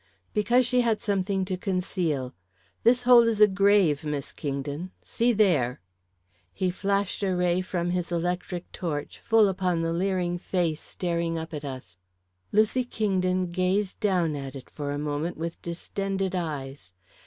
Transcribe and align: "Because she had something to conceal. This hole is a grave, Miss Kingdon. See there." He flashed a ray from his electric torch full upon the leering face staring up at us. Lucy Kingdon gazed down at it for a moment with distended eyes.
"Because 0.33 0.65
she 0.65 0.81
had 0.81 0.99
something 0.99 1.45
to 1.45 1.55
conceal. 1.55 2.33
This 2.81 3.03
hole 3.03 3.27
is 3.27 3.39
a 3.39 3.45
grave, 3.45 4.03
Miss 4.03 4.31
Kingdon. 4.33 4.89
See 5.03 5.31
there." 5.31 5.79
He 6.51 6.71
flashed 6.71 7.21
a 7.21 7.35
ray 7.35 7.61
from 7.61 7.91
his 7.91 8.11
electric 8.11 8.71
torch 8.71 9.19
full 9.19 9.47
upon 9.47 9.83
the 9.83 9.93
leering 9.93 10.39
face 10.39 10.81
staring 10.81 11.37
up 11.37 11.53
at 11.53 11.63
us. 11.63 11.99
Lucy 12.51 12.83
Kingdon 12.83 13.51
gazed 13.51 13.99
down 13.99 14.35
at 14.35 14.55
it 14.55 14.71
for 14.71 14.91
a 14.91 14.97
moment 14.97 15.37
with 15.37 15.61
distended 15.61 16.33
eyes. 16.33 16.93